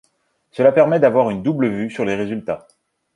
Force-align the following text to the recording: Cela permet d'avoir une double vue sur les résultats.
Cela 0.49 0.71
permet 0.71 0.99
d'avoir 0.99 1.29
une 1.29 1.43
double 1.43 1.67
vue 1.67 1.91
sur 1.91 2.05
les 2.05 2.15
résultats. 2.15 2.67